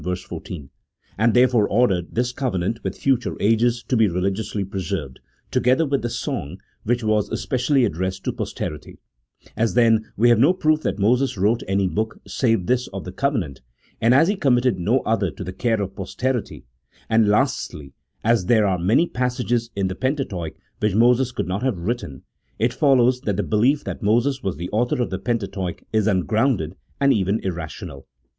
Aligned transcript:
14), 0.03 0.71
and 1.15 1.35
therefore 1.35 1.69
ordered 1.69 2.15
this 2.15 2.31
covenant 2.33 2.83
with 2.83 2.97
future 2.97 3.35
ages 3.39 3.83
to 3.87 3.95
be 3.95 4.07
religiously 4.09 4.65
preserved, 4.65 5.19
together 5.51 5.85
with 5.85 6.01
the 6.01 6.09
Song, 6.09 6.57
which 6.83 7.03
was 7.03 7.29
especially 7.29 7.85
addressed 7.85 8.23
to 8.23 8.33
posterity: 8.33 8.97
as, 9.55 9.75
then, 9.75 10.11
we 10.17 10.29
have 10.29 10.39
no 10.39 10.53
proof 10.53 10.81
that 10.81 10.97
Moses 10.97 11.37
wrote 11.37 11.61
any 11.67 11.87
book 11.87 12.19
save 12.25 12.65
this 12.65 12.87
of 12.87 13.03
the 13.03 13.11
covenant, 13.11 13.61
and 14.01 14.15
as 14.15 14.27
he 14.27 14.35
committed 14.35 14.79
no 14.79 15.01
other 15.01 15.29
to 15.29 15.43
the 15.43 15.53
care 15.53 15.79
of 15.79 15.95
posterity; 15.95 16.65
and, 17.07 17.27
lastly, 17.27 17.93
as 18.23 18.47
there 18.47 18.65
are 18.65 18.79
many 18.79 19.05
passages 19.07 19.69
in 19.75 19.87
the 19.87 19.93
Pentateuch 19.93 20.53
which 20.79 20.95
Moses 20.95 21.31
could 21.31 21.47
not 21.47 21.61
have 21.61 21.77
written, 21.77 22.23
it 22.57 22.73
follows 22.73 23.21
that 23.21 23.37
the 23.37 23.43
belief 23.43 23.83
that 23.83 24.01
Moses 24.01 24.41
was 24.41 24.55
the 24.57 24.69
author 24.71 24.99
of 24.99 25.11
the 25.11 25.19
Pentateuch 25.19 25.83
is 25.93 26.07
ungrounded 26.07 26.75
and 26.99 27.13
even 27.13 27.39
irrational. 27.43 28.07